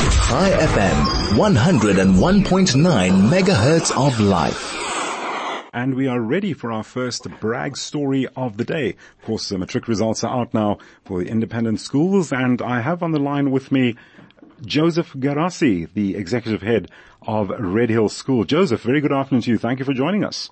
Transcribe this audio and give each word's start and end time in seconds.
High 0.00 0.50
FM, 0.50 1.36
101.9 1.36 3.28
megahertz 3.28 3.90
of 3.96 4.18
life. 4.20 4.74
And 5.72 5.94
we 5.94 6.06
are 6.08 6.20
ready 6.20 6.52
for 6.52 6.72
our 6.72 6.82
first 6.82 7.28
brag 7.40 7.76
story 7.76 8.26
of 8.36 8.56
the 8.56 8.64
day. 8.64 8.90
Of 9.20 9.24
course, 9.24 9.48
the 9.48 9.58
matric 9.58 9.86
results 9.88 10.24
are 10.24 10.40
out 10.40 10.52
now 10.54 10.78
for 11.04 11.20
the 11.22 11.28
independent 11.30 11.80
schools 11.80 12.32
and 12.32 12.60
I 12.60 12.80
have 12.80 13.02
on 13.02 13.12
the 13.12 13.18
line 13.20 13.50
with 13.50 13.70
me 13.70 13.96
Joseph 14.64 15.12
Gerassi, 15.14 15.88
the 15.92 16.16
executive 16.16 16.62
head 16.62 16.90
of 17.22 17.50
Redhill 17.50 18.08
School. 18.08 18.44
Joseph, 18.44 18.82
very 18.82 19.00
good 19.00 19.12
afternoon 19.12 19.42
to 19.42 19.50
you. 19.52 19.58
Thank 19.58 19.78
you 19.78 19.84
for 19.84 19.94
joining 19.94 20.24
us. 20.24 20.50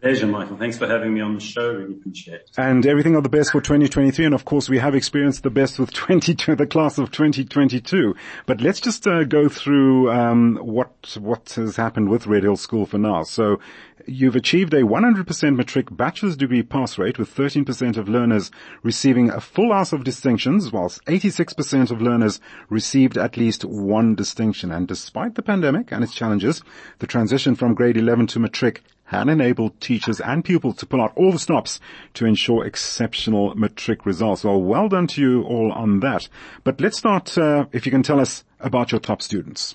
Pleasure, 0.00 0.26
Michael. 0.26 0.56
Thanks 0.56 0.78
for 0.78 0.86
having 0.88 1.12
me 1.12 1.20
on 1.20 1.34
the 1.34 1.40
show. 1.40 1.74
Really 1.74 1.92
appreciate 1.92 2.34
it. 2.36 2.50
And 2.56 2.86
everything 2.86 3.16
of 3.16 3.22
the 3.22 3.28
best 3.28 3.52
for 3.52 3.60
2023. 3.60 4.24
And 4.24 4.34
of 4.34 4.46
course, 4.46 4.66
we 4.66 4.78
have 4.78 4.94
experienced 4.94 5.42
the 5.42 5.50
best 5.50 5.78
with 5.78 5.92
20, 5.94 6.32
the 6.54 6.66
class 6.66 6.96
of 6.96 7.10
2022. 7.10 8.14
But 8.46 8.62
let's 8.62 8.80
just 8.80 9.06
uh, 9.06 9.24
go 9.24 9.50
through 9.50 10.10
um, 10.10 10.56
what 10.62 11.18
what 11.20 11.52
has 11.56 11.76
happened 11.76 12.08
with 12.08 12.26
Redhill 12.26 12.56
School 12.56 12.86
for 12.86 12.96
now. 12.96 13.24
So 13.24 13.60
you've 14.06 14.36
achieved 14.36 14.72
a 14.72 14.82
100% 14.82 15.56
matric 15.56 15.94
bachelor's 15.94 16.36
degree 16.36 16.62
pass 16.62 16.96
rate 16.96 17.18
with 17.18 17.34
13% 17.34 17.98
of 17.98 18.08
learners 18.08 18.50
receiving 18.82 19.28
a 19.28 19.40
full 19.40 19.70
house 19.70 19.92
of 19.92 20.04
distinctions, 20.04 20.72
whilst 20.72 21.04
86% 21.04 21.90
of 21.90 22.00
learners 22.00 22.40
received 22.70 23.18
at 23.18 23.36
least 23.36 23.66
one 23.66 24.14
distinction. 24.14 24.72
And 24.72 24.88
despite 24.88 25.34
the 25.34 25.42
pandemic 25.42 25.92
and 25.92 26.02
its 26.02 26.14
challenges, 26.14 26.62
the 27.00 27.06
transition 27.06 27.54
from 27.54 27.74
grade 27.74 27.98
11 27.98 28.28
to 28.28 28.38
matric 28.38 28.82
had 29.10 29.28
enabled 29.28 29.80
teachers 29.80 30.20
and 30.20 30.44
pupils 30.44 30.76
to 30.76 30.86
pull 30.86 31.00
out 31.00 31.12
all 31.16 31.32
the 31.32 31.38
stops 31.38 31.80
to 32.14 32.26
ensure 32.26 32.64
exceptional 32.64 33.52
matric 33.56 34.06
results. 34.06 34.44
Well, 34.44 34.62
well 34.62 34.88
done 34.88 35.08
to 35.08 35.20
you 35.20 35.42
all 35.42 35.72
on 35.72 35.98
that. 36.00 36.28
But 36.62 36.80
let's 36.80 36.98
start, 36.98 37.36
uh, 37.36 37.66
if 37.72 37.86
you 37.86 37.90
can 37.90 38.04
tell 38.04 38.20
us 38.20 38.44
about 38.60 38.92
your 38.92 39.00
top 39.00 39.20
students. 39.20 39.74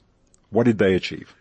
What 0.52 0.64
did 0.64 0.78
they 0.78 0.94
achieve? 0.94 1.36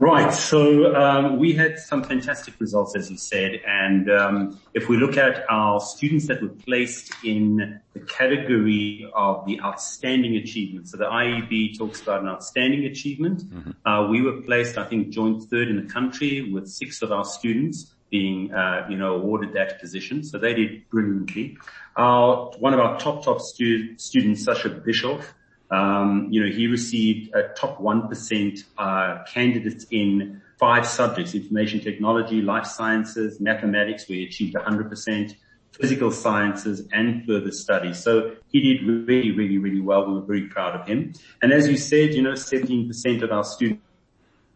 Right. 0.00 0.32
So 0.32 0.94
um, 0.94 1.38
we 1.38 1.54
had 1.54 1.78
some 1.78 2.04
fantastic 2.04 2.54
results, 2.60 2.94
as 2.94 3.10
you 3.10 3.16
said, 3.16 3.60
and 3.66 4.08
um, 4.08 4.60
if 4.72 4.88
we 4.88 4.96
look 4.96 5.16
at 5.16 5.44
our 5.50 5.80
students 5.80 6.28
that 6.28 6.40
were 6.40 6.48
placed 6.48 7.12
in 7.24 7.80
the 7.94 8.00
category 8.00 9.10
of 9.12 9.44
the 9.44 9.60
outstanding 9.60 10.36
achievement, 10.36 10.88
so 10.88 10.98
the 10.98 11.04
IEB 11.04 11.76
talks 11.76 12.00
about 12.00 12.22
an 12.22 12.28
outstanding 12.28 12.84
achievement. 12.84 13.42
Mm-hmm. 13.42 13.70
Uh, 13.84 14.08
we 14.08 14.22
were 14.22 14.40
placed, 14.42 14.78
I 14.78 14.84
think, 14.84 15.08
joint 15.08 15.42
third 15.44 15.68
in 15.68 15.84
the 15.84 15.92
country 15.92 16.52
with 16.52 16.68
six 16.68 17.02
of 17.02 17.10
our 17.10 17.24
students 17.24 17.94
being, 18.08 18.52
uh, 18.52 18.86
you 18.88 18.96
know, 18.96 19.16
awarded 19.16 19.52
that 19.54 19.80
position. 19.80 20.22
So 20.22 20.38
they 20.38 20.54
did 20.54 20.88
brilliantly. 20.90 21.58
Our, 21.96 22.52
one 22.58 22.72
of 22.72 22.78
our 22.78 22.98
top, 23.00 23.24
top 23.24 23.40
stu- 23.40 23.98
students, 23.98 24.44
Sasha 24.44 24.68
Bischoff, 24.70 25.34
um, 25.70 26.28
you 26.30 26.44
know, 26.44 26.50
he 26.50 26.66
received 26.66 27.34
a 27.34 27.48
top 27.54 27.78
1% 27.80 28.64
uh, 28.78 29.24
candidates 29.24 29.86
in 29.90 30.40
five 30.58 30.86
subjects, 30.86 31.34
information 31.34 31.80
technology, 31.80 32.40
life 32.40 32.66
sciences, 32.66 33.40
mathematics, 33.40 34.08
we 34.08 34.24
achieved 34.24 34.54
100%, 34.54 35.34
physical 35.72 36.10
sciences 36.10 36.88
and 36.92 37.24
further 37.26 37.52
studies. 37.52 38.02
So 38.02 38.34
he 38.48 38.60
did 38.60 38.86
really, 38.86 39.30
really, 39.32 39.58
really 39.58 39.80
well. 39.80 40.06
We 40.06 40.14
were 40.14 40.26
very 40.26 40.48
proud 40.48 40.80
of 40.80 40.86
him. 40.86 41.12
And 41.42 41.52
as 41.52 41.68
you 41.68 41.76
said, 41.76 42.14
you 42.14 42.22
know, 42.22 42.32
17% 42.32 43.22
of 43.22 43.30
our 43.30 43.44
students 43.44 43.82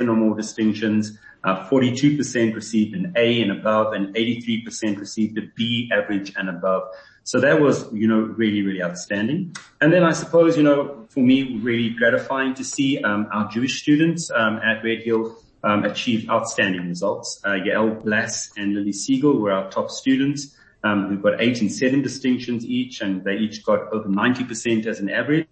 or 0.00 0.16
more 0.16 0.34
distinctions, 0.34 1.16
uh, 1.44 1.68
42% 1.68 2.54
received 2.54 2.94
an 2.94 3.12
A 3.16 3.40
and 3.40 3.52
above 3.52 3.92
and 3.92 4.14
83% 4.14 4.98
received 4.98 5.38
a 5.38 5.42
B 5.54 5.90
average 5.92 6.32
and 6.36 6.48
above. 6.48 6.82
So 7.24 7.40
that 7.40 7.60
was, 7.60 7.92
you 7.92 8.08
know, 8.08 8.20
really, 8.20 8.62
really 8.62 8.82
outstanding. 8.82 9.54
And 9.80 9.92
then 9.92 10.02
I 10.02 10.12
suppose, 10.12 10.56
you 10.56 10.62
know, 10.62 11.06
for 11.10 11.20
me, 11.20 11.58
really 11.62 11.90
gratifying 11.90 12.54
to 12.54 12.64
see 12.64 13.02
um, 13.02 13.28
our 13.32 13.48
Jewish 13.48 13.80
students 13.80 14.30
um, 14.30 14.56
at 14.56 14.82
Redhill 14.82 15.36
um, 15.64 15.84
outstanding 15.84 16.88
results. 16.88 17.40
Uh, 17.44 17.50
Yael 17.50 18.02
Blass 18.02 18.50
and 18.56 18.74
Lily 18.74 18.92
Siegel 18.92 19.38
were 19.38 19.52
our 19.52 19.70
top 19.70 19.90
students 19.90 20.56
um, 20.84 21.08
who 21.08 21.16
got 21.16 21.40
eight 21.40 21.60
and 21.60 21.70
seven 21.70 22.02
distinctions 22.02 22.64
each, 22.66 23.00
and 23.00 23.22
they 23.24 23.36
each 23.36 23.64
got 23.64 23.92
over 23.92 24.08
90% 24.08 24.86
as 24.86 25.00
an 25.00 25.08
average. 25.08 25.46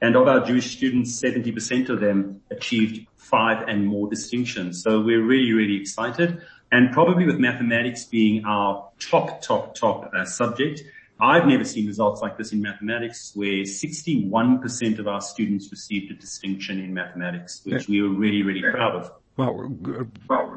And 0.00 0.16
of 0.16 0.26
our 0.26 0.44
Jewish 0.44 0.76
students, 0.76 1.20
70% 1.20 1.90
of 1.90 2.00
them 2.00 2.40
achieved 2.50 3.06
five 3.16 3.68
and 3.68 3.86
more 3.86 4.08
distinctions. 4.08 4.82
So 4.82 5.00
we're 5.00 5.22
really, 5.22 5.52
really 5.52 5.76
excited. 5.76 6.40
And 6.72 6.92
probably 6.92 7.26
with 7.26 7.38
mathematics 7.38 8.04
being 8.04 8.44
our 8.46 8.88
top, 8.98 9.42
top, 9.42 9.74
top 9.74 10.10
uh, 10.14 10.24
subject, 10.24 10.82
I've 11.20 11.46
never 11.46 11.64
seen 11.64 11.86
results 11.86 12.22
like 12.22 12.38
this 12.38 12.52
in 12.52 12.62
mathematics 12.62 13.32
where 13.34 13.62
61% 13.64 14.98
of 14.98 15.06
our 15.06 15.20
students 15.20 15.70
received 15.70 16.10
a 16.10 16.14
distinction 16.14 16.78
in 16.78 16.94
mathematics, 16.94 17.60
which 17.64 17.88
we 17.88 18.02
were 18.02 18.08
really, 18.08 18.42
really 18.42 18.62
proud 18.62 18.96
of. 18.96 19.12
Well, 19.36 19.74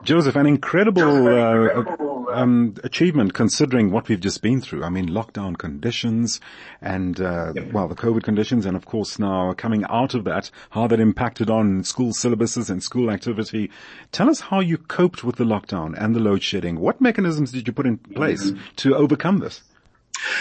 Joseph, 0.03 0.35
an 0.35 0.45
incredible 0.45 1.27
uh, 1.27 2.33
um, 2.33 2.75
achievement 2.83 3.33
considering 3.33 3.91
what 3.91 4.09
we've 4.09 4.19
just 4.19 4.41
been 4.41 4.59
through. 4.59 4.83
I 4.83 4.89
mean, 4.89 5.07
lockdown 5.07 5.57
conditions 5.57 6.41
and, 6.81 7.21
uh, 7.21 7.53
yep. 7.55 7.71
well, 7.71 7.87
the 7.87 7.95
COVID 7.95 8.23
conditions 8.23 8.65
and 8.65 8.75
of 8.75 8.85
course 8.85 9.19
now 9.19 9.53
coming 9.53 9.85
out 9.89 10.15
of 10.15 10.25
that, 10.25 10.51
how 10.71 10.87
that 10.87 10.99
impacted 10.99 11.49
on 11.49 11.85
school 11.85 12.11
syllabuses 12.11 12.69
and 12.69 12.83
school 12.83 13.09
activity. 13.09 13.71
Tell 14.11 14.29
us 14.29 14.41
how 14.41 14.59
you 14.59 14.77
coped 14.77 15.23
with 15.23 15.37
the 15.37 15.45
lockdown 15.45 15.93
and 15.97 16.13
the 16.13 16.19
load 16.19 16.43
shedding. 16.43 16.79
What 16.79 16.99
mechanisms 16.99 17.53
did 17.53 17.67
you 17.67 17.73
put 17.73 17.85
in 17.85 17.97
place 17.97 18.51
mm-hmm. 18.51 18.59
to 18.77 18.95
overcome 18.95 19.37
this? 19.37 19.61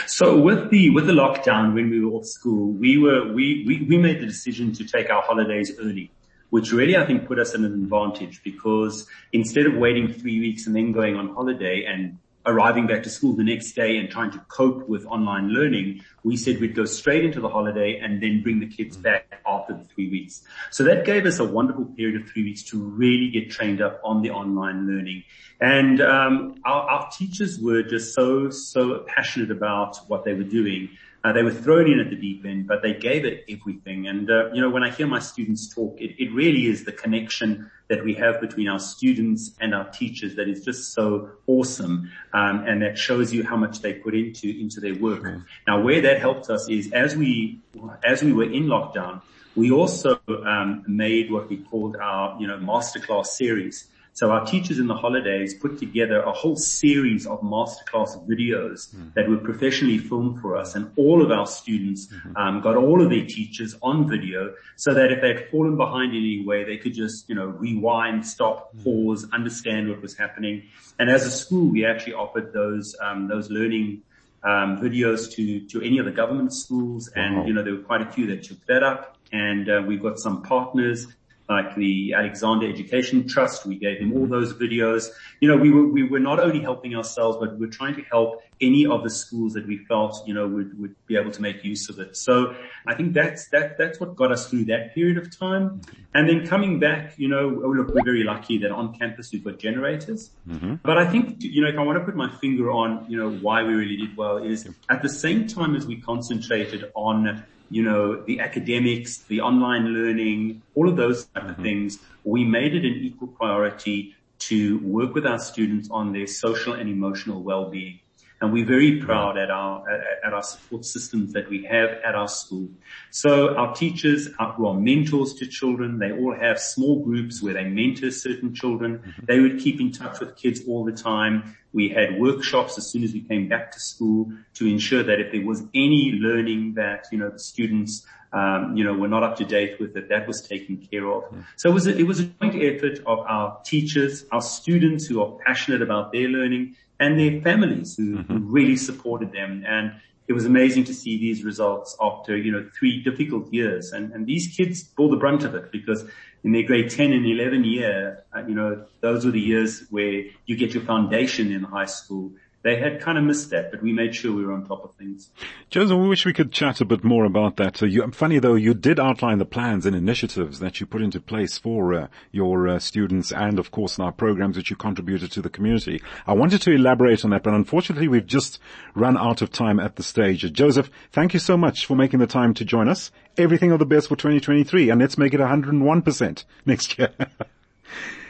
So 0.06 0.38
with 0.38 0.70
the 0.70 0.90
with 0.90 1.06
the 1.06 1.12
lockdown, 1.12 1.74
when 1.74 1.90
we 1.90 2.04
were 2.04 2.12
off 2.12 2.26
school, 2.26 2.72
we 2.72 2.98
were 2.98 3.32
we, 3.32 3.64
we 3.66 3.84
we 3.88 3.98
made 3.98 4.20
the 4.20 4.26
decision 4.26 4.72
to 4.74 4.84
take 4.84 5.10
our 5.10 5.22
holidays 5.22 5.72
early, 5.78 6.10
which 6.50 6.72
really 6.72 6.96
I 6.96 7.06
think 7.06 7.26
put 7.26 7.38
us 7.38 7.54
in 7.54 7.64
an 7.64 7.72
advantage 7.72 8.42
because 8.42 9.06
instead 9.32 9.66
of 9.66 9.74
waiting 9.74 10.12
three 10.12 10.40
weeks 10.40 10.66
and 10.66 10.76
then 10.76 10.92
going 10.92 11.16
on 11.16 11.34
holiday 11.34 11.84
and 11.84 12.18
arriving 12.44 12.86
back 12.86 13.02
to 13.04 13.10
school 13.10 13.34
the 13.34 13.44
next 13.44 13.72
day 13.72 13.96
and 13.98 14.10
trying 14.10 14.30
to 14.30 14.38
cope 14.48 14.88
with 14.88 15.06
online 15.06 15.48
learning, 15.48 16.02
we 16.24 16.36
said 16.36 16.60
we'd 16.60 16.74
go 16.74 16.84
straight 16.84 17.24
into 17.24 17.40
the 17.40 17.48
holiday 17.48 17.98
and 17.98 18.22
then 18.22 18.42
bring 18.42 18.60
the 18.60 18.66
kids 18.66 18.96
back 18.96 19.40
after 19.46 19.74
the 19.74 19.84
three 19.84 20.08
weeks. 20.10 20.42
So 20.70 20.84
that 20.84 21.04
gave 21.04 21.26
us 21.26 21.38
a 21.38 21.44
wonderful 21.44 21.84
period 21.84 22.20
of 22.20 22.28
three 22.28 22.44
weeks 22.44 22.62
to 22.64 22.78
really 22.78 23.28
get 23.30 23.50
trained 23.50 23.80
up 23.80 24.00
on 24.04 24.22
the 24.22 24.30
online 24.30 24.86
learning. 24.86 25.24
And 25.60 26.00
um, 26.00 26.60
our, 26.64 26.82
our 26.90 27.10
teachers 27.10 27.60
were 27.60 27.82
just 27.82 28.14
so, 28.14 28.50
so 28.50 29.04
passionate 29.06 29.50
about 29.50 29.96
what 30.08 30.24
they 30.24 30.34
were 30.34 30.42
doing 30.42 30.90
uh, 31.24 31.32
they 31.32 31.42
were 31.42 31.52
thrown 31.52 31.90
in 31.90 32.00
at 32.00 32.10
the 32.10 32.16
deep 32.16 32.44
end, 32.44 32.66
but 32.66 32.82
they 32.82 32.94
gave 32.94 33.24
it 33.24 33.44
everything. 33.48 34.08
And, 34.08 34.30
uh, 34.30 34.50
you 34.52 34.60
know, 34.60 34.70
when 34.70 34.82
I 34.82 34.90
hear 34.90 35.06
my 35.06 35.20
students 35.20 35.72
talk, 35.72 36.00
it, 36.00 36.20
it 36.22 36.32
really 36.32 36.66
is 36.66 36.84
the 36.84 36.92
connection 36.92 37.70
that 37.88 38.04
we 38.04 38.14
have 38.14 38.40
between 38.40 38.68
our 38.68 38.80
students 38.80 39.52
and 39.60 39.74
our 39.74 39.88
teachers 39.90 40.34
that 40.36 40.48
is 40.48 40.64
just 40.64 40.92
so 40.94 41.30
awesome. 41.46 42.10
Um, 42.32 42.64
and 42.66 42.82
that 42.82 42.98
shows 42.98 43.32
you 43.32 43.44
how 43.44 43.56
much 43.56 43.80
they 43.80 43.92
put 43.94 44.14
into, 44.14 44.48
into 44.48 44.80
their 44.80 44.96
work. 44.96 45.24
Now 45.66 45.80
where 45.80 46.00
that 46.00 46.18
helped 46.18 46.50
us 46.50 46.68
is 46.68 46.90
as 46.92 47.16
we, 47.16 47.60
as 48.02 48.22
we 48.22 48.32
were 48.32 48.50
in 48.50 48.64
lockdown, 48.64 49.22
we 49.54 49.70
also, 49.70 50.18
um, 50.46 50.82
made 50.88 51.30
what 51.30 51.48
we 51.48 51.58
called 51.58 51.96
our, 51.96 52.40
you 52.40 52.46
know, 52.46 52.58
masterclass 52.58 53.26
series. 53.26 53.86
So 54.14 54.30
our 54.30 54.44
teachers 54.44 54.78
in 54.78 54.88
the 54.88 54.94
holidays 54.94 55.54
put 55.54 55.78
together 55.78 56.20
a 56.20 56.32
whole 56.32 56.56
series 56.56 57.26
of 57.26 57.40
masterclass 57.40 58.26
videos 58.28 58.94
mm-hmm. 58.94 59.08
that 59.14 59.28
were 59.28 59.38
professionally 59.38 59.96
filmed 59.96 60.40
for 60.40 60.56
us 60.56 60.74
and 60.74 60.90
all 60.96 61.22
of 61.22 61.30
our 61.30 61.46
students 61.46 62.08
mm-hmm. 62.08 62.36
um, 62.36 62.60
got 62.60 62.76
all 62.76 63.02
of 63.02 63.08
their 63.08 63.24
teachers 63.24 63.74
on 63.82 64.08
video 64.08 64.54
so 64.76 64.92
that 64.92 65.10
if 65.10 65.22
they'd 65.22 65.48
fallen 65.50 65.78
behind 65.78 66.12
in 66.12 66.18
any 66.18 66.44
way, 66.44 66.62
they 66.62 66.76
could 66.76 66.92
just, 66.92 67.26
you 67.28 67.34
know, 67.34 67.46
rewind, 67.46 68.26
stop, 68.26 68.74
mm-hmm. 68.74 68.84
pause, 68.84 69.26
understand 69.32 69.88
what 69.88 70.02
was 70.02 70.14
happening. 70.14 70.62
And 70.98 71.08
as 71.08 71.24
a 71.24 71.30
school, 71.30 71.70
we 71.70 71.86
actually 71.86 72.14
offered 72.14 72.52
those, 72.52 72.94
um, 73.00 73.28
those 73.28 73.50
learning 73.50 74.02
um, 74.44 74.78
videos 74.78 75.32
to, 75.36 75.60
to 75.68 75.80
any 75.80 75.98
of 75.98 76.04
the 76.04 76.10
government 76.10 76.52
schools. 76.52 77.08
And, 77.16 77.48
you 77.48 77.54
know, 77.54 77.62
there 77.62 77.74
were 77.74 77.82
quite 77.82 78.02
a 78.02 78.10
few 78.10 78.26
that 78.26 78.42
took 78.42 78.64
that 78.66 78.82
up. 78.82 79.16
And 79.32 79.70
uh, 79.70 79.82
we've 79.86 80.02
got 80.02 80.18
some 80.18 80.42
partners 80.42 81.06
like 81.48 81.74
the 81.76 82.14
Alexander 82.14 82.68
Education 82.68 83.28
Trust. 83.28 83.66
We 83.66 83.76
gave 83.76 84.00
them 84.00 84.12
all 84.14 84.26
those 84.26 84.54
videos. 84.54 85.10
You 85.40 85.48
know, 85.48 85.56
we 85.56 85.70
were, 85.70 85.86
we 85.86 86.02
were 86.02 86.20
not 86.20 86.40
only 86.40 86.60
helping 86.60 86.94
ourselves, 86.94 87.38
but 87.40 87.54
we 87.54 87.66
were 87.66 87.72
trying 87.72 87.94
to 87.96 88.02
help 88.02 88.42
any 88.60 88.86
of 88.86 89.02
the 89.02 89.10
schools 89.10 89.54
that 89.54 89.66
we 89.66 89.78
felt, 89.78 90.22
you 90.26 90.34
know, 90.34 90.46
would, 90.46 90.78
would 90.80 90.94
be 91.06 91.16
able 91.16 91.32
to 91.32 91.42
make 91.42 91.64
use 91.64 91.88
of 91.88 91.98
it. 91.98 92.16
So 92.16 92.54
I 92.86 92.94
think 92.94 93.12
that's, 93.12 93.48
that, 93.48 93.76
that's 93.76 93.98
what 93.98 94.14
got 94.14 94.30
us 94.30 94.48
through 94.48 94.66
that 94.66 94.94
period 94.94 95.18
of 95.18 95.36
time. 95.36 95.80
And 96.14 96.28
then 96.28 96.46
coming 96.46 96.78
back, 96.78 97.14
you 97.18 97.28
know, 97.28 97.60
oh, 97.64 97.70
look, 97.70 97.88
we're 97.88 98.04
very 98.04 98.22
lucky 98.22 98.58
that 98.58 98.70
on 98.70 98.96
campus 98.96 99.32
we've 99.32 99.44
got 99.44 99.58
generators. 99.58 100.30
Mm-hmm. 100.48 100.76
But 100.84 100.96
I 100.96 101.10
think, 101.10 101.42
you 101.42 101.62
know, 101.62 101.68
if 101.68 101.76
I 101.76 101.82
want 101.82 101.98
to 101.98 102.04
put 102.04 102.14
my 102.14 102.30
finger 102.36 102.70
on, 102.70 103.04
you 103.08 103.16
know, 103.18 103.30
why 103.30 103.62
we 103.64 103.74
really 103.74 103.96
did 103.96 104.16
well 104.16 104.38
is 104.38 104.68
at 104.88 105.02
the 105.02 105.08
same 105.08 105.48
time 105.48 105.74
as 105.74 105.86
we 105.86 106.00
concentrated 106.00 106.90
on 106.94 107.44
you 107.72 107.82
know, 107.82 108.22
the 108.22 108.38
academics, 108.40 109.18
the 109.32 109.40
online 109.40 109.86
learning, 109.94 110.60
all 110.74 110.90
of 110.90 110.96
those 110.96 111.24
type 111.24 111.44
mm-hmm. 111.44 111.52
of 111.52 111.56
things, 111.56 111.98
we 112.22 112.44
made 112.44 112.74
it 112.74 112.84
an 112.84 112.92
equal 112.92 113.28
priority 113.28 114.14
to 114.38 114.78
work 114.80 115.14
with 115.14 115.24
our 115.24 115.38
students 115.38 115.88
on 115.90 116.12
their 116.12 116.26
social 116.26 116.74
and 116.74 116.90
emotional 116.90 117.42
well-being. 117.42 117.98
And 118.42 118.52
we're 118.52 118.66
very 118.66 119.00
proud 119.00 119.38
at 119.38 119.52
our, 119.52 119.88
at, 120.24 120.32
our 120.32 120.42
support 120.42 120.84
systems 120.84 121.32
that 121.32 121.48
we 121.48 121.62
have 121.62 121.90
at 122.04 122.16
our 122.16 122.26
school. 122.26 122.68
So 123.10 123.54
our 123.54 123.72
teachers 123.72 124.28
are, 124.40 124.52
who 124.54 124.66
are 124.66 124.74
mentors 124.74 125.34
to 125.34 125.46
children, 125.46 126.00
they 126.00 126.10
all 126.10 126.34
have 126.34 126.58
small 126.58 127.04
groups 127.04 127.40
where 127.40 127.54
they 127.54 127.62
mentor 127.62 128.10
certain 128.10 128.52
children. 128.52 128.98
Mm-hmm. 128.98 129.24
They 129.26 129.38
would 129.38 129.60
keep 129.60 129.80
in 129.80 129.92
touch 129.92 130.18
with 130.18 130.34
kids 130.36 130.62
all 130.66 130.84
the 130.84 130.90
time. 130.90 131.56
We 131.72 131.88
had 131.88 132.20
workshops 132.20 132.76
as 132.78 132.90
soon 132.90 133.04
as 133.04 133.12
we 133.12 133.20
came 133.20 133.48
back 133.48 133.70
to 133.72 133.80
school 133.80 134.32
to 134.54 134.66
ensure 134.66 135.04
that 135.04 135.20
if 135.20 135.30
there 135.30 135.46
was 135.46 135.62
any 135.72 136.18
learning 136.20 136.74
that, 136.74 137.06
you 137.12 137.18
know, 137.18 137.30
the 137.30 137.38
students 137.38 138.04
um, 138.32 138.76
you 138.76 138.82
know, 138.82 138.94
were 138.94 139.08
not 139.08 139.22
up 139.22 139.36
to 139.36 139.44
date 139.44 139.78
with 139.78 139.94
it. 139.96 140.08
That 140.08 140.26
was 140.26 140.40
taken 140.40 140.78
care 140.78 141.06
of. 141.06 141.24
Mm. 141.24 141.44
So 141.56 141.68
it 141.70 141.74
was 141.74 141.86
a, 141.86 141.96
it 141.96 142.04
was 142.04 142.20
a 142.20 142.24
joint 142.24 142.54
effort 142.62 142.98
of 143.06 143.18
our 143.20 143.60
teachers, 143.62 144.24
our 144.32 144.40
students 144.40 145.06
who 145.06 145.22
are 145.22 145.36
passionate 145.46 145.82
about 145.82 146.12
their 146.12 146.28
learning 146.28 146.76
and 147.02 147.18
their 147.18 147.40
families 147.42 147.96
who, 147.96 148.18
mm-hmm. 148.18 148.32
who 148.32 148.38
really 148.44 148.76
supported 148.76 149.32
them. 149.32 149.64
And 149.66 149.92
it 150.28 150.34
was 150.34 150.46
amazing 150.46 150.84
to 150.84 150.94
see 150.94 151.18
these 151.18 151.42
results 151.42 151.96
after, 152.00 152.36
you 152.36 152.52
know, 152.52 152.64
three 152.78 153.02
difficult 153.02 153.52
years. 153.52 153.92
And, 153.92 154.12
and 154.12 154.24
these 154.24 154.54
kids 154.56 154.84
bore 154.84 155.10
the 155.10 155.16
brunt 155.16 155.42
of 155.42 155.56
it 155.56 155.72
because 155.72 156.04
in 156.44 156.52
their 156.52 156.62
grade 156.62 156.90
10 156.90 157.12
and 157.12 157.26
11 157.26 157.64
year, 157.64 158.22
uh, 158.34 158.44
you 158.46 158.54
know, 158.54 158.86
those 159.00 159.24
were 159.24 159.32
the 159.32 159.40
years 159.40 159.84
where 159.90 160.22
you 160.46 160.56
get 160.56 160.74
your 160.74 160.84
foundation 160.84 161.50
in 161.50 161.64
high 161.64 161.86
school 161.86 162.30
they 162.62 162.76
had 162.76 163.00
kind 163.00 163.18
of 163.18 163.24
missed 163.24 163.50
that, 163.50 163.70
but 163.70 163.82
we 163.82 163.92
made 163.92 164.14
sure 164.14 164.34
we 164.34 164.44
were 164.44 164.52
on 164.52 164.64
top 164.64 164.84
of 164.84 164.94
things. 164.94 165.30
Joseph, 165.68 165.98
we 165.98 166.08
wish 166.08 166.24
we 166.24 166.32
could 166.32 166.52
chat 166.52 166.80
a 166.80 166.84
bit 166.84 167.02
more 167.02 167.24
about 167.24 167.56
that. 167.56 167.76
So 167.76 167.86
you, 167.86 168.08
funny 168.12 168.38
though, 168.38 168.54
you 168.54 168.72
did 168.72 169.00
outline 169.00 169.38
the 169.38 169.44
plans 169.44 169.84
and 169.84 169.96
initiatives 169.96 170.60
that 170.60 170.80
you 170.80 170.86
put 170.86 171.02
into 171.02 171.20
place 171.20 171.58
for 171.58 171.94
uh, 171.94 172.06
your 172.30 172.68
uh, 172.68 172.78
students 172.78 173.32
and 173.32 173.58
of 173.58 173.70
course 173.70 173.98
our 173.98 174.12
programs 174.12 174.56
that 174.56 174.70
you 174.70 174.76
contributed 174.76 175.32
to 175.32 175.42
the 175.42 175.50
community. 175.50 176.00
I 176.26 176.34
wanted 176.34 176.62
to 176.62 176.72
elaborate 176.72 177.24
on 177.24 177.30
that, 177.30 177.42
but 177.42 177.54
unfortunately 177.54 178.08
we've 178.08 178.26
just 178.26 178.60
run 178.94 179.16
out 179.16 179.42
of 179.42 179.50
time 179.50 179.80
at 179.80 179.96
the 179.96 180.02
stage. 180.02 180.50
Joseph, 180.52 180.90
thank 181.10 181.34
you 181.34 181.40
so 181.40 181.56
much 181.56 181.86
for 181.86 181.96
making 181.96 182.20
the 182.20 182.26
time 182.26 182.54
to 182.54 182.64
join 182.64 182.88
us. 182.88 183.10
Everything 183.36 183.72
of 183.72 183.78
the 183.78 183.86
best 183.86 184.08
for 184.08 184.16
2023 184.16 184.90
and 184.90 185.00
let's 185.00 185.18
make 185.18 185.34
it 185.34 185.40
101% 185.40 186.44
next 186.64 186.98
year. 186.98 187.12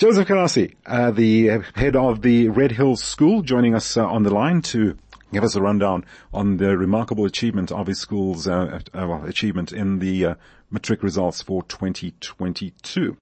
Joseph 0.00 0.28
Gerassi, 0.28 0.76
uh, 0.86 1.10
the 1.10 1.60
head 1.74 1.94
of 1.94 2.22
the 2.22 2.48
Redhills 2.48 3.04
School, 3.04 3.42
joining 3.42 3.74
us 3.74 3.98
uh, 3.98 4.06
on 4.06 4.22
the 4.22 4.32
line 4.32 4.62
to 4.62 4.96
give 5.30 5.44
us 5.44 5.54
a 5.54 5.60
rundown 5.60 6.06
on 6.32 6.56
the 6.56 6.74
remarkable 6.78 7.26
achievement 7.26 7.70
of 7.70 7.86
his 7.86 7.98
school's 7.98 8.48
uh, 8.48 8.80
uh 8.94 9.20
achievement 9.24 9.72
in 9.72 9.98
the 9.98 10.24
uh, 10.24 10.34
matric 10.70 11.02
results 11.02 11.42
for 11.42 11.62
2022. 11.64 13.18